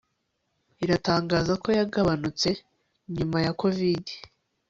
[0.83, 2.49] iratangaza ko yagabanutse
[3.15, 4.13] nyuma ya Covidi